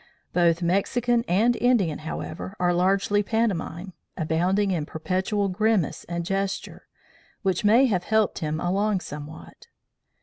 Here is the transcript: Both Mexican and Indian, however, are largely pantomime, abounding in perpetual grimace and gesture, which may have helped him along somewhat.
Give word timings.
Both 0.33 0.63
Mexican 0.63 1.23
and 1.27 1.55
Indian, 1.55 1.99
however, 1.99 2.55
are 2.59 2.73
largely 2.73 3.21
pantomime, 3.21 3.93
abounding 4.17 4.71
in 4.71 4.87
perpetual 4.87 5.47
grimace 5.47 6.05
and 6.09 6.25
gesture, 6.25 6.87
which 7.43 7.63
may 7.63 7.85
have 7.85 8.05
helped 8.05 8.39
him 8.39 8.59
along 8.59 9.01
somewhat. 9.01 9.67